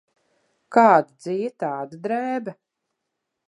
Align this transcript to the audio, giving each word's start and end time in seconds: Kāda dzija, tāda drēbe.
Kāda 0.77 1.03
dzija, 1.11 1.53
tāda 1.65 2.03
drēbe. 2.07 2.59